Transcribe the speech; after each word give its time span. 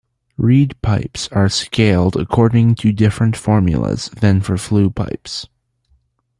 Reed 0.35 0.75
pipes 0.81 1.27
are 1.27 1.47
scaled 1.47 2.15
according 2.17 2.73
to 2.77 2.91
different 2.91 3.35
formulas 3.37 4.09
than 4.17 4.41
for 4.41 4.57
flue 4.57 4.89
pipes. 4.89 5.45